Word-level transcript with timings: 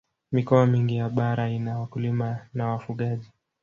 mikoa 0.31 0.65
mingi 0.65 0.95
ya 0.95 1.09
bara 1.09 1.49
ina 1.49 1.79
wakulima 1.79 2.47
na 2.53 2.67
wafugaji 2.67 3.29